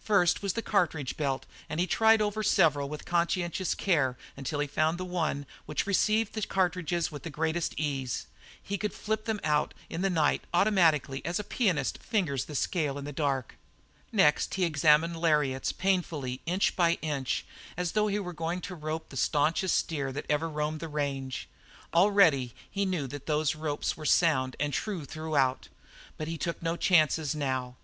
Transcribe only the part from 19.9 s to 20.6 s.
that ever